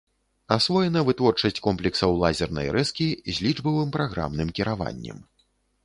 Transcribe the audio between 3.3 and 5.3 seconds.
з лічбавым праграмным кіраваннем.